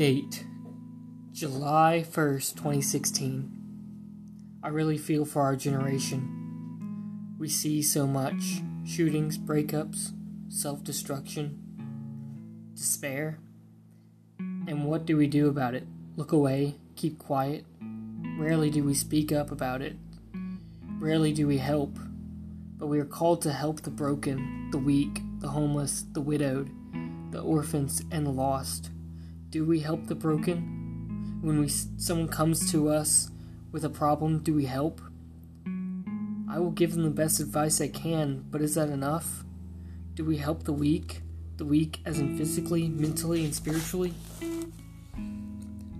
[0.00, 0.46] Date
[1.30, 3.50] July 1st, 2016.
[4.62, 7.34] I really feel for our generation.
[7.38, 10.14] We see so much shootings, breakups,
[10.48, 11.58] self destruction,
[12.74, 13.40] despair.
[14.38, 15.86] And what do we do about it?
[16.16, 17.66] Look away, keep quiet.
[18.38, 19.98] Rarely do we speak up about it.
[20.98, 21.98] Rarely do we help.
[22.78, 26.70] But we are called to help the broken, the weak, the homeless, the widowed,
[27.32, 28.92] the orphans, and the lost.
[29.50, 31.40] Do we help the broken?
[31.42, 33.30] When we someone comes to us
[33.72, 35.00] with a problem, do we help?
[36.48, 39.42] I will give them the best advice I can, but is that enough?
[40.14, 41.22] Do we help the weak?
[41.56, 44.14] The weak as in physically, mentally, and spiritually?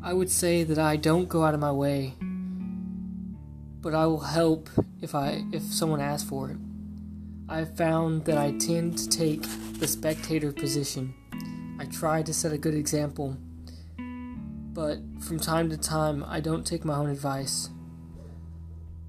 [0.00, 2.14] I would say that I don't go out of my way,
[3.80, 4.70] but I will help
[5.00, 6.56] if I if someone asks for it.
[7.48, 9.42] I have found that I tend to take
[9.80, 11.14] the spectator position.
[11.80, 13.38] I try to set a good example,
[13.96, 17.70] but from time to time I don't take my own advice.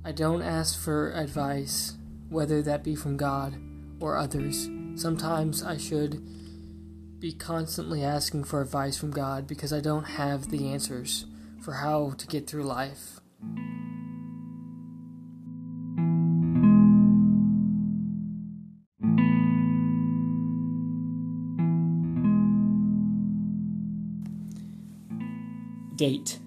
[0.06, 1.98] I don't ask for advice,
[2.30, 3.58] whether that be from God
[4.00, 4.70] or others.
[4.96, 6.26] Sometimes I should
[7.20, 11.26] be constantly asking for advice from God because I don't have the answers
[11.60, 13.20] for how to get through life.
[26.02, 26.40] Date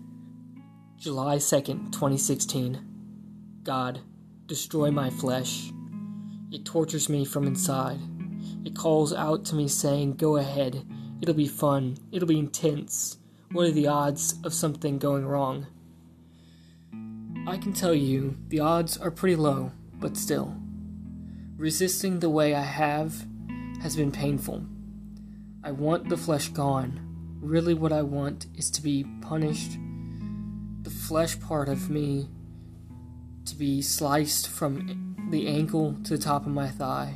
[0.96, 3.60] July 2nd, 2016.
[3.62, 4.00] God,
[4.46, 5.70] destroy my flesh.
[6.50, 8.00] It tortures me from inside.
[8.64, 10.84] It calls out to me saying, Go ahead.
[11.20, 11.98] It'll be fun.
[12.10, 13.18] It'll be intense.
[13.52, 15.68] What are the odds of something going wrong?
[17.46, 20.52] I can tell you, the odds are pretty low, but still.
[21.56, 23.24] Resisting the way I have
[23.82, 24.66] has been painful.
[25.62, 27.03] I want the flesh gone.
[27.44, 29.78] Really, what I want is to be punished.
[30.82, 32.28] The flesh part of me
[33.44, 37.14] to be sliced from the ankle to the top of my thigh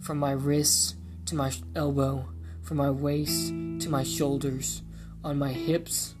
[0.00, 2.28] from my wrist to my elbow,
[2.62, 4.82] from my waist to my shoulders,
[5.24, 6.14] on my hips,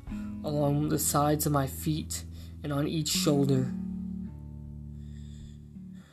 [0.44, 2.24] along the sides of my feet,
[2.64, 3.72] and on each shoulder.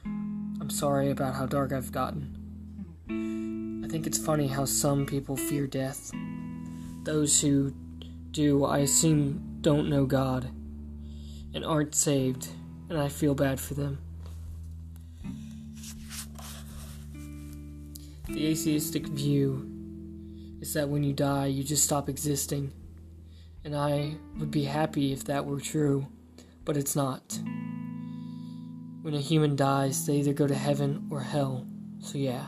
[0.06, 2.38] I'm sorry about how dark I've gotten.
[3.84, 6.12] I think it's funny how some people fear death.
[7.04, 7.74] Those who
[8.32, 10.50] do, I assume, don't know God
[11.54, 12.50] and aren't saved,
[12.90, 14.00] and I feel bad for them.
[18.28, 19.70] The atheistic view
[20.62, 22.72] is that when you die, you just stop existing.
[23.66, 26.08] And I would be happy if that were true,
[26.66, 27.40] but it's not.
[29.02, 31.68] When a human dies, they either go to heaven or hell.
[32.00, 32.46] So, yeah.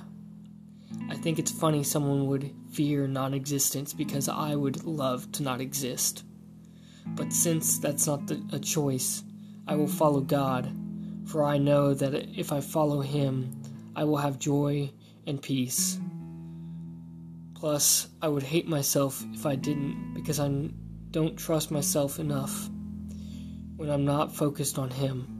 [1.09, 5.61] I think it's funny someone would fear non existence because I would love to not
[5.61, 6.23] exist.
[7.07, 9.23] But since that's not the, a choice,
[9.67, 10.71] I will follow God,
[11.25, 13.51] for I know that if I follow Him,
[13.95, 14.91] I will have joy
[15.25, 15.99] and peace.
[17.53, 20.49] Plus, I would hate myself if I didn't because I
[21.11, 22.69] don't trust myself enough
[23.77, 25.34] when I'm not focused on Him.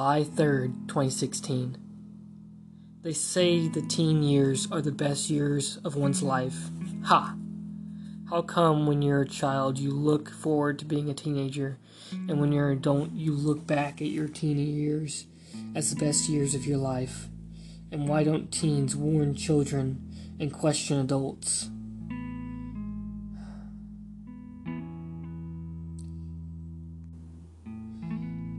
[0.00, 1.76] July 3rd, 2016.
[3.02, 6.70] They say the teen years are the best years of one's life.
[7.04, 7.36] Ha!
[8.30, 11.78] How come when you're a child you look forward to being a teenager,
[12.12, 15.26] and when you're an adult you look back at your teen years
[15.74, 17.28] as the best years of your life?
[17.92, 20.00] And why don't teens warn children
[20.40, 21.68] and question adults?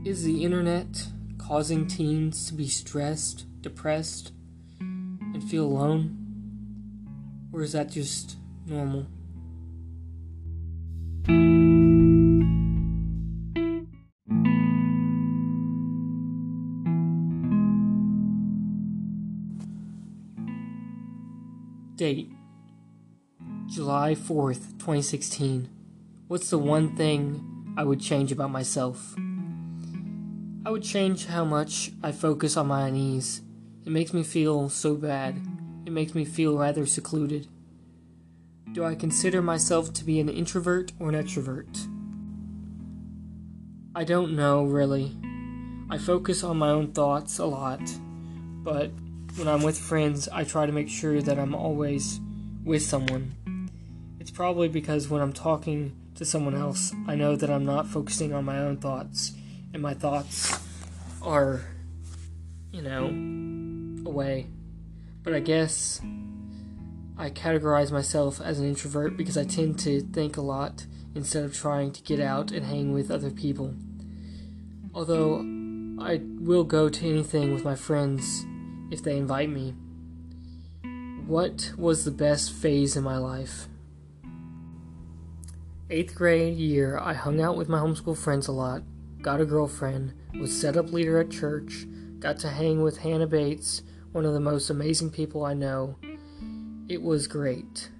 [0.04, 1.08] Is the internet
[1.52, 3.44] causing teens to be stressed?
[3.60, 4.32] depressed
[4.80, 6.16] and feel alone?
[7.52, 9.06] Or is that just normal?
[21.96, 22.32] Date
[23.66, 25.68] July 4th, 2016.
[26.28, 29.14] What's the one thing I would change about myself?
[30.64, 33.42] I would change how much I focus on my unease
[33.84, 35.40] it makes me feel so bad.
[35.86, 37.48] It makes me feel rather secluded.
[38.70, 41.88] Do I consider myself to be an introvert or an extrovert?
[43.96, 45.16] I don't know, really.
[45.90, 47.80] I focus on my own thoughts a lot,
[48.62, 48.92] but
[49.34, 52.20] when I'm with friends, I try to make sure that I'm always
[52.64, 53.68] with someone.
[54.20, 58.32] It's probably because when I'm talking to someone else, I know that I'm not focusing
[58.32, 59.32] on my own thoughts,
[59.72, 60.58] and my thoughts
[61.22, 61.62] are,
[62.72, 63.06] you know,
[64.08, 64.48] away.
[65.22, 66.00] But I guess
[67.16, 71.54] I categorize myself as an introvert because I tend to think a lot instead of
[71.54, 73.74] trying to get out and hang with other people.
[74.94, 75.38] Although
[76.00, 78.44] I will go to anything with my friends
[78.90, 79.74] if they invite me.
[81.26, 83.68] What was the best phase in my life?
[85.88, 88.82] Eighth grade year, I hung out with my homeschool friends a lot,
[89.22, 91.86] got a girlfriend, was set up leader at church,
[92.18, 95.96] got to hang with Hannah Bates, one of the most amazing people I know.
[96.88, 97.90] It was great.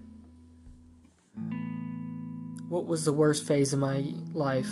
[2.68, 4.70] What was the worst phase of my life?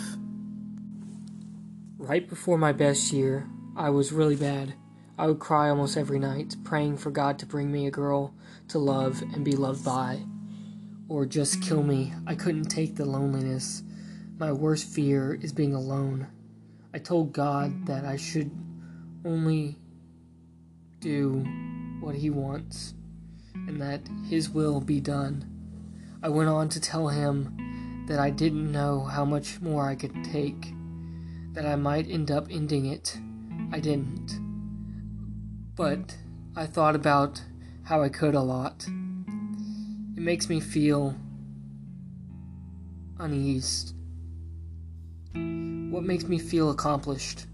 [1.97, 4.73] Right before my best year, I was really bad.
[5.17, 8.33] I would cry almost every night, praying for God to bring me a girl
[8.69, 10.19] to love and be loved by.
[11.07, 12.13] Or just kill me.
[12.27, 13.83] I couldn't take the loneliness.
[14.37, 16.27] My worst fear is being alone.
[16.93, 18.51] I told God that I should
[19.23, 19.77] only
[20.99, 21.45] do
[21.99, 22.93] what He wants
[23.53, 25.47] and that His will be done.
[26.21, 30.23] I went on to tell Him that I didn't know how much more I could
[30.25, 30.73] take
[31.53, 33.17] that I might end up ending it.
[33.71, 34.39] I didn't.
[35.75, 36.17] But
[36.55, 37.41] I thought about
[37.83, 38.85] how I could a lot.
[38.87, 41.15] It makes me feel
[43.19, 43.95] uneased.
[45.91, 47.47] What makes me feel accomplished?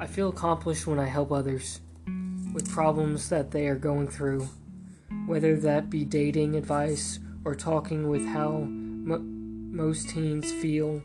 [0.00, 1.82] I feel accomplished when I help others
[2.54, 4.48] with problems that they are going through,
[5.26, 11.02] whether that be dating advice or talking with how most teens feel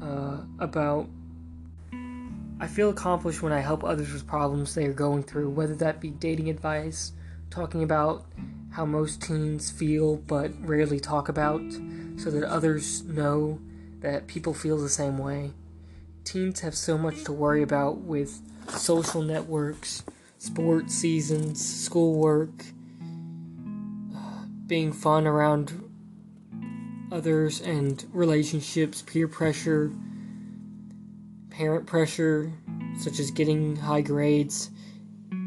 [0.00, 1.10] uh, about
[2.58, 6.00] I feel accomplished when I help others with problems they are going through, whether that
[6.00, 7.12] be dating advice,
[7.50, 8.24] talking about
[8.70, 11.60] how most teens feel but rarely talk about,
[12.16, 13.58] so that others know
[14.04, 15.50] that people feel the same way.
[16.24, 20.02] Teens have so much to worry about with social networks,
[20.36, 22.50] sports seasons, schoolwork,
[24.66, 25.90] being fun around
[27.10, 29.90] others and relationships, peer pressure,
[31.48, 32.52] parent pressure,
[32.98, 34.68] such as getting high grades,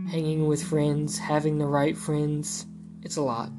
[0.09, 2.65] hanging with friends, having the right friends.
[3.03, 3.51] It's a lot.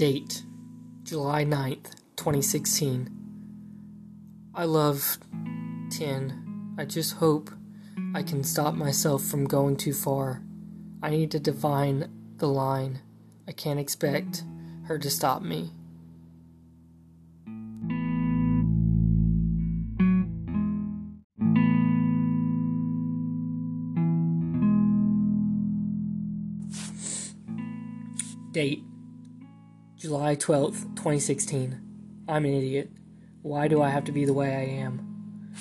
[0.00, 0.44] Date
[1.02, 3.10] July 9th, 2016.
[4.54, 5.18] I love
[5.90, 6.74] 10.
[6.78, 7.50] I just hope
[8.14, 10.42] I can stop myself from going too far.
[11.02, 13.02] I need to define the line.
[13.46, 14.42] I can't expect
[14.84, 15.70] her to stop me.
[28.52, 28.82] Date
[30.00, 31.78] July 12th, 2016.
[32.26, 32.90] I'm an idiot.
[33.42, 35.52] Why do I have to be the way I am?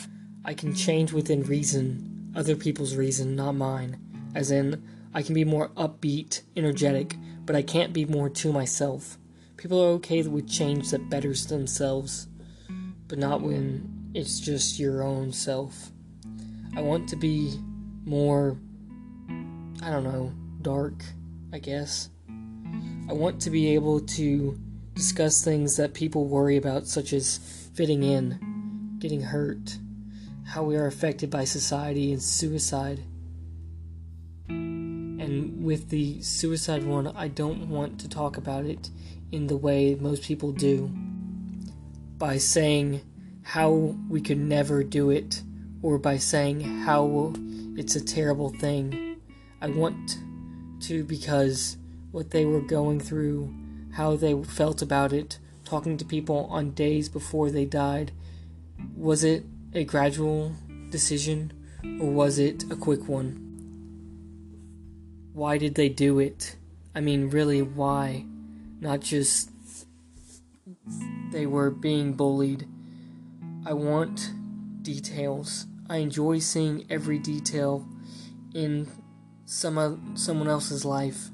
[0.45, 3.99] I can change within reason, other people's reason, not mine.
[4.33, 4.81] As in,
[5.13, 9.17] I can be more upbeat, energetic, but I can't be more to myself.
[9.57, 12.27] People are okay with change that betters themselves,
[13.09, 15.91] but not when it's just your own self.
[16.77, 17.59] I want to be
[18.05, 18.57] more,
[19.83, 20.31] I don't know,
[20.61, 21.03] dark,
[21.51, 22.09] I guess.
[23.09, 24.59] I want to be able to
[24.93, 27.37] discuss things that people worry about, such as
[27.73, 29.77] fitting in, getting hurt,
[30.45, 33.01] how we are affected by society, and suicide.
[34.49, 38.89] And with the suicide one, I don't want to talk about it
[39.31, 40.91] in the way most people do
[42.17, 43.01] by saying
[43.43, 45.41] how we could never do it
[45.81, 47.33] or by saying how
[47.77, 49.19] it's a terrible thing.
[49.61, 50.17] I want
[50.81, 51.77] to because
[52.11, 53.53] what they were going through,
[53.93, 58.11] how they felt about it, talking to people on days before they died.
[58.95, 60.53] Was it a gradual
[60.89, 61.53] decision
[61.99, 63.45] or was it a quick one?
[65.33, 66.55] Why did they do it?
[66.95, 68.25] I mean, really, why?
[68.81, 69.51] Not just
[71.31, 72.67] they were being bullied.
[73.65, 74.31] I want
[74.81, 75.67] details.
[75.89, 77.87] I enjoy seeing every detail
[78.53, 78.87] in
[79.45, 81.29] some someone else's life.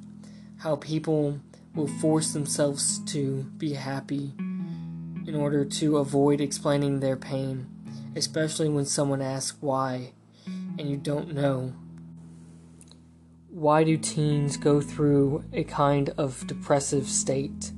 [0.58, 1.40] How people
[1.74, 4.34] will force themselves to be happy
[5.28, 7.68] in order to avoid explaining their pain,
[8.16, 10.14] especially when someone asks why
[10.78, 11.74] and you don't know.
[13.50, 17.72] Why do teens go through a kind of depressive state?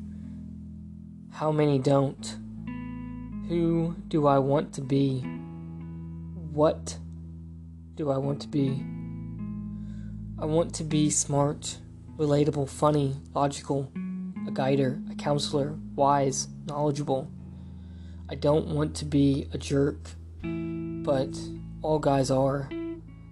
[1.32, 2.38] How many don't?
[3.48, 5.24] Who do I want to be?
[6.58, 6.98] what
[7.94, 8.84] do I want to be?
[10.40, 11.78] I want to be smart,
[12.18, 13.92] relatable, funny, logical,
[14.48, 17.30] a guider, a counselor, wise, knowledgeable.
[18.30, 21.30] I don't want to be a jerk, but
[21.82, 22.70] all guys are.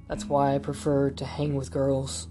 [0.08, 2.28] That's why I prefer to hang with girls.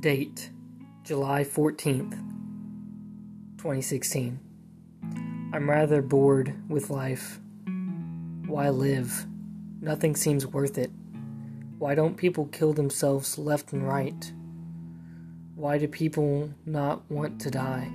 [0.00, 0.50] Date
[1.02, 2.33] July 14th,
[3.64, 4.38] 2016.
[5.54, 7.40] I'm rather bored with life.
[8.44, 9.24] Why live?
[9.80, 10.90] Nothing seems worth it.
[11.78, 14.30] Why don't people kill themselves left and right?
[15.54, 17.90] Why do people not want to die?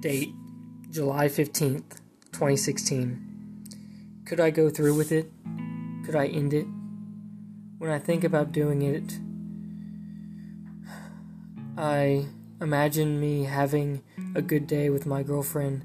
[0.00, 0.32] Date
[0.90, 2.00] July 15th,
[2.32, 3.35] 2016.
[4.26, 5.30] Could I go through with it?
[6.04, 6.66] Could I end it?
[7.78, 9.20] When I think about doing it,
[11.78, 12.26] I
[12.60, 14.02] imagine me having
[14.34, 15.84] a good day with my girlfriend,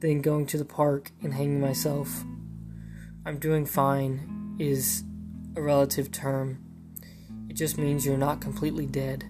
[0.00, 2.24] then going to the park and hanging myself.
[3.24, 5.02] I'm doing fine is
[5.56, 6.58] a relative term.
[7.48, 9.24] It just means you're not completely dead.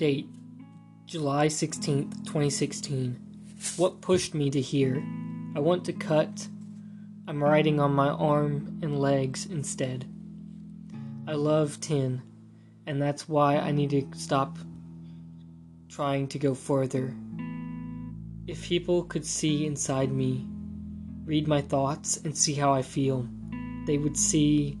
[0.00, 0.30] Date
[1.04, 3.20] July 16th, 2016.
[3.76, 5.04] What pushed me to here?
[5.54, 6.48] I want to cut.
[7.28, 10.06] I'm writing on my arm and legs instead.
[11.28, 12.22] I love tin,
[12.86, 14.56] and that's why I need to stop
[15.90, 17.14] trying to go further.
[18.46, 20.46] If people could see inside me,
[21.26, 23.28] read my thoughts, and see how I feel,
[23.84, 24.78] they would see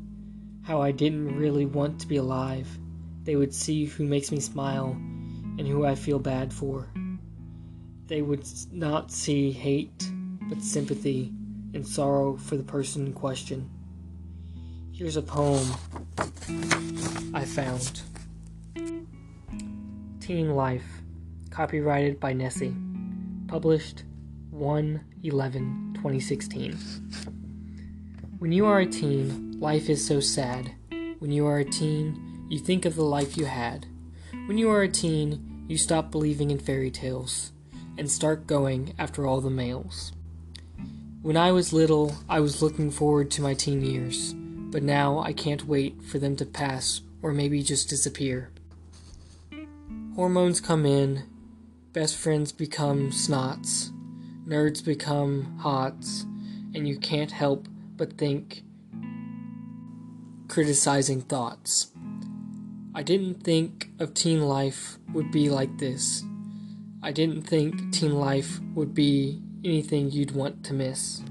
[0.62, 2.66] how I didn't really want to be alive.
[3.24, 4.98] They would see who makes me smile
[5.60, 6.88] and who I feel bad for.
[8.06, 10.10] They would not see hate,
[10.48, 11.34] but sympathy
[11.74, 13.68] and sorrow for the person in question.
[14.90, 15.70] Here's a poem
[17.34, 18.00] I found
[20.18, 21.02] Teen Life,
[21.50, 22.74] copyrighted by Nessie,
[23.46, 24.04] published
[24.52, 26.78] 1 11 2016.
[28.38, 30.72] When you are a teen, life is so sad.
[31.18, 33.84] When you are a teen, you think of the life you had.
[34.46, 37.52] When you are a teen, you stop believing in fairy tales
[37.96, 40.10] and start going after all the males.
[41.22, 45.32] When I was little, I was looking forward to my teen years, but now I
[45.32, 48.50] can't wait for them to pass or maybe just disappear.
[50.16, 51.22] Hormones come in,
[51.92, 53.92] best friends become snots,
[54.44, 56.26] nerds become hots,
[56.74, 58.64] and you can't help but think
[60.48, 61.92] criticizing thoughts.
[62.92, 66.24] I didn't think of teen life would be like this.
[67.02, 71.22] I didn't think teen life would be anything you'd want to miss.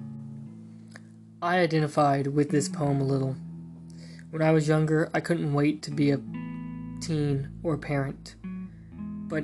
[1.41, 3.35] I identified with this poem a little.
[4.31, 6.21] When I was younger, I couldn't wait to be a
[7.01, 8.35] teen or parent.
[8.43, 9.43] But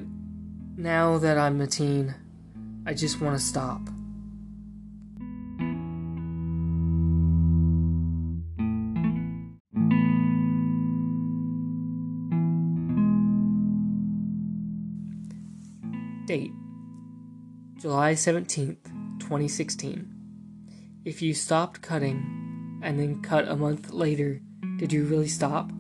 [0.78, 2.16] now that I'm a teen,
[2.86, 3.82] I just want to stop.
[16.26, 16.54] Date
[17.78, 18.84] July 17th,
[19.20, 20.12] 2016.
[21.04, 24.42] If you stopped cutting and then cut a month later,
[24.78, 25.72] did you really stop?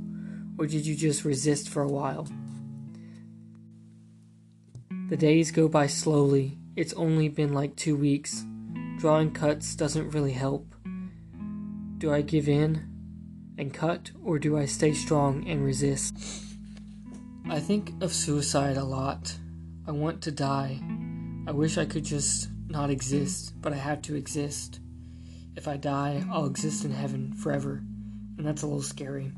[0.59, 2.27] Or did you just resist for a while?
[5.09, 6.59] The days go by slowly.
[6.75, 8.45] It's only been like two weeks.
[8.99, 10.75] Drawing cuts doesn't really help.
[11.97, 12.87] Do I give in
[13.57, 16.15] and cut, or do I stay strong and resist?
[17.49, 19.35] I think of suicide a lot.
[19.87, 20.79] I want to die.
[21.45, 24.79] I wish I could just not exist, but I have to exist.
[25.55, 27.83] If I die, I'll exist in heaven forever,
[28.37, 29.31] and that's a little scary.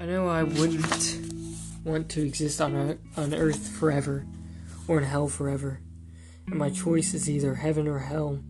[0.00, 1.18] I know I wouldn't
[1.84, 4.26] want to exist on, on earth forever
[4.88, 5.80] or in hell forever,
[6.46, 8.40] and my choice is either heaven or hell,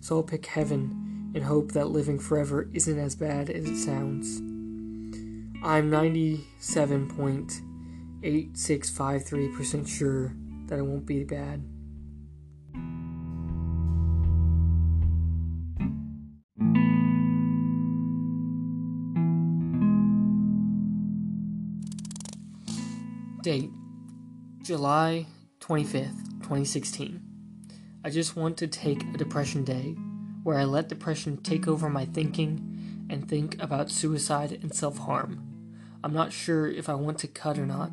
[0.00, 4.38] so I'll pick heaven and hope that living forever isn't as bad as it sounds.
[5.64, 7.60] I'm 97 point
[8.22, 10.34] 8653% sure
[10.66, 11.62] that it won't be bad.
[23.42, 23.70] Date
[24.62, 25.26] July
[25.60, 27.22] 25th, 2016.
[28.04, 29.96] I just want to take a depression day
[30.42, 35.49] where I let depression take over my thinking and think about suicide and self harm.
[36.02, 37.92] I'm not sure if I want to cut or not.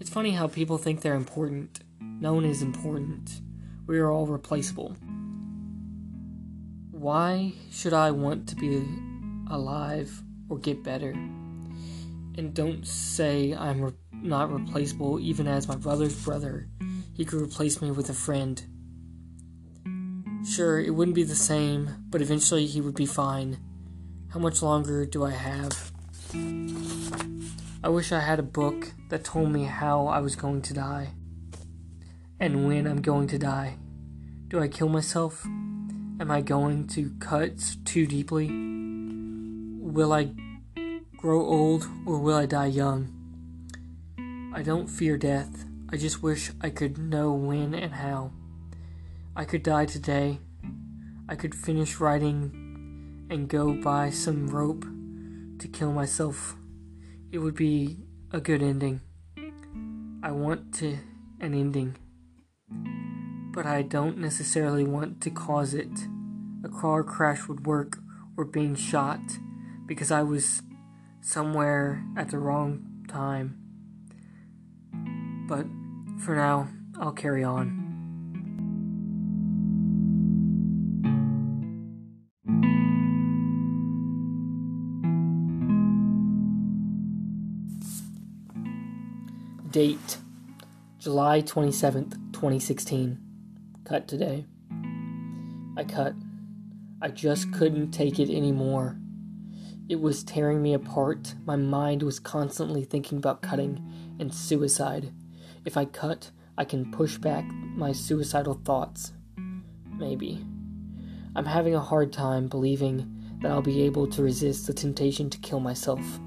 [0.00, 1.80] It's funny how people think they're important.
[2.00, 3.40] No one is important.
[3.86, 4.96] We are all replaceable.
[6.90, 8.82] Why should I want to be
[9.50, 11.10] alive or get better?
[11.10, 16.68] And don't say I'm re- not replaceable, even as my brother's brother.
[17.12, 18.62] He could replace me with a friend.
[20.48, 23.58] Sure, it wouldn't be the same, but eventually he would be fine.
[24.28, 25.92] How much longer do I have?
[27.84, 31.10] I wish I had a book that told me how I was going to die
[32.40, 33.76] and when I'm going to die.
[34.48, 35.44] Do I kill myself?
[35.44, 38.48] Am I going to cut too deeply?
[38.48, 40.30] Will I
[41.18, 43.12] grow old or will I die young?
[44.54, 45.66] I don't fear death.
[45.90, 48.32] I just wish I could know when and how.
[49.36, 50.38] I could die today.
[51.28, 54.86] I could finish writing and go buy some rope
[55.58, 56.56] to kill myself.
[57.34, 57.98] It would be
[58.30, 59.00] a good ending.
[60.22, 60.98] I want to
[61.40, 61.96] an ending,
[63.52, 65.90] but I don't necessarily want to cause it.
[66.62, 67.98] A car crash would work,
[68.36, 69.18] or being shot,
[69.84, 70.62] because I was
[71.22, 73.58] somewhere at the wrong time.
[75.48, 75.66] But
[76.24, 76.68] for now,
[77.00, 77.83] I'll carry on.
[89.74, 90.18] Date
[91.00, 93.18] July 27th, 2016.
[93.82, 94.46] Cut today.
[95.76, 96.14] I cut.
[97.02, 98.96] I just couldn't take it anymore.
[99.88, 101.34] It was tearing me apart.
[101.44, 103.84] My mind was constantly thinking about cutting
[104.20, 105.12] and suicide.
[105.64, 109.10] If I cut, I can push back my suicidal thoughts.
[109.90, 110.46] Maybe.
[111.34, 113.10] I'm having a hard time believing
[113.42, 116.20] that I'll be able to resist the temptation to kill myself.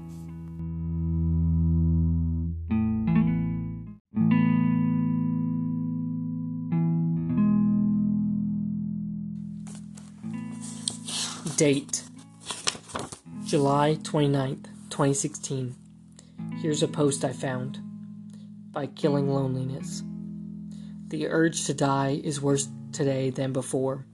[11.58, 12.04] Date
[13.44, 15.74] July 29th, 2016.
[16.62, 17.80] Here's a post I found
[18.70, 20.04] by Killing Loneliness.
[21.08, 24.06] The urge to die is worse today than before.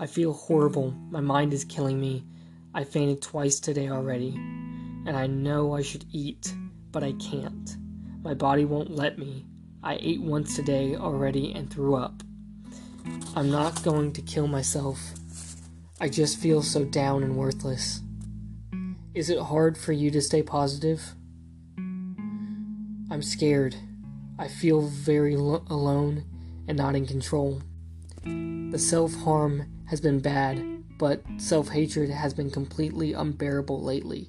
[0.00, 0.90] I feel horrible.
[1.08, 2.24] My mind is killing me.
[2.74, 4.30] I fainted twice today already.
[4.34, 6.52] And I know I should eat,
[6.90, 7.76] but I can't.
[8.24, 9.46] My body won't let me.
[9.84, 12.24] I ate once today already and threw up.
[13.36, 14.98] I'm not going to kill myself.
[16.00, 18.02] I just feel so down and worthless.
[19.14, 21.14] Is it hard for you to stay positive?
[23.10, 23.74] I'm scared.
[24.38, 26.24] I feel very lo- alone
[26.68, 27.62] and not in control.
[28.22, 34.28] The self harm has been bad, but self hatred has been completely unbearable lately.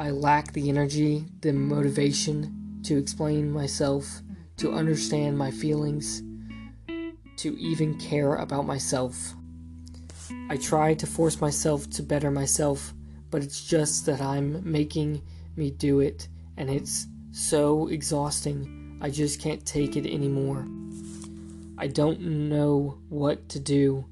[0.00, 4.20] I lack the energy, the motivation to explain myself,
[4.56, 6.24] to understand my feelings,
[7.36, 9.36] to even care about myself.
[10.48, 12.92] I try to force myself to better myself,
[13.30, 15.22] but it's just that I'm making
[15.56, 18.98] me do it, and it's so exhausting.
[19.00, 20.66] I just can't take it anymore.
[21.78, 24.04] I don't know what to do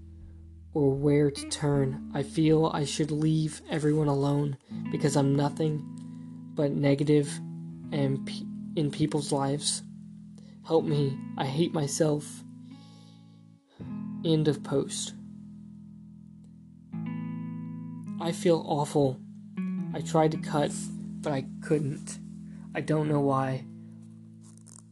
[0.74, 2.10] or where to turn.
[2.14, 4.56] I feel I should leave everyone alone
[4.92, 5.84] because I'm nothing
[6.54, 7.28] but negative
[7.92, 8.30] and
[8.76, 9.82] in people's lives.
[10.66, 11.18] Help me.
[11.38, 12.44] I hate myself.
[14.24, 15.14] End of post.
[18.26, 19.20] I feel awful.
[19.94, 20.72] I tried to cut,
[21.20, 22.18] but I couldn't.
[22.74, 23.64] I don't know why.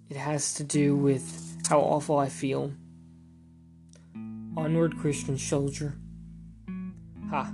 [0.09, 2.73] It has to do with how awful I feel.
[4.57, 5.97] Onward, Christian soldier.
[7.31, 7.53] Ha.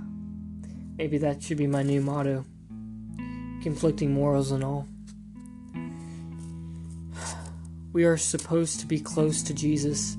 [0.99, 2.45] Maybe that should be my new motto.
[3.63, 4.87] Conflicting morals and all.
[7.91, 10.15] We are supposed to be close to Jesus,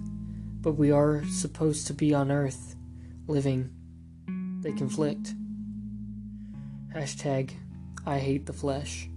[0.60, 2.74] but we are supposed to be on earth,
[3.28, 3.70] living.
[4.62, 5.34] They conflict.
[6.94, 7.52] Hashtag
[8.04, 9.08] I hate the flesh.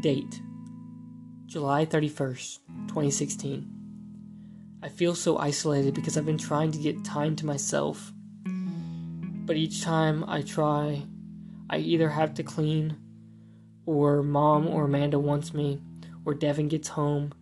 [0.00, 0.40] Date
[1.46, 3.68] July 31st, 2016.
[4.82, 8.12] I feel so isolated because I've been trying to get time to myself.
[8.44, 11.02] But each time I try,
[11.68, 12.96] I either have to clean,
[13.84, 15.80] or mom or Amanda wants me,
[16.26, 17.32] or Devin gets home,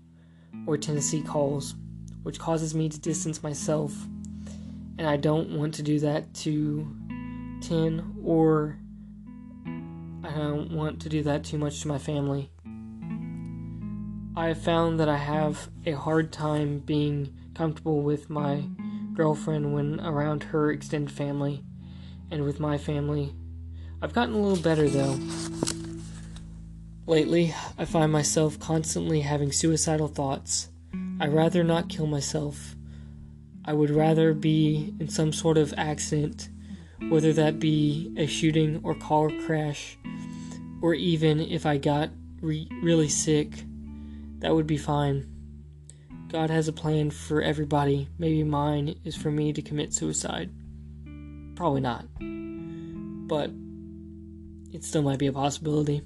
[0.66, 1.75] or Tennessee calls,
[2.23, 3.92] which causes me to distance myself.
[4.99, 6.87] And I don't want to do that to
[7.62, 8.79] 10, or
[10.23, 12.51] I don't want to do that too much to my family.
[14.37, 18.64] I have found that I have a hard time being comfortable with my
[19.14, 21.62] girlfriend when around her extended family
[22.31, 23.33] and with my family.
[24.03, 25.16] I've gotten a little better though.
[27.06, 30.70] Lately, I find myself constantly having suicidal thoughts.
[31.20, 32.74] I'd rather not kill myself.
[33.62, 36.48] I would rather be in some sort of accident,
[37.10, 39.98] whether that be a shooting or car crash,
[40.80, 42.08] or even if I got
[42.40, 43.64] re- really sick,
[44.38, 45.26] that would be fine.
[46.28, 48.08] God has a plan for everybody.
[48.18, 50.50] Maybe mine is for me to commit suicide.
[51.54, 52.06] Probably not.
[53.28, 53.50] But
[54.72, 56.02] it still might be a possibility.